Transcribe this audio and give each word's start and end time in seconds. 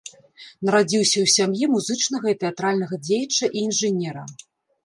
Нарадзіўся 0.69 1.19
ў 1.25 1.33
сям'і 1.35 1.69
музычнага 1.75 2.27
і 2.33 2.39
тэатральнага 2.41 2.95
дзеяча 3.05 3.45
і 3.51 3.55
інжынера. 3.69 4.27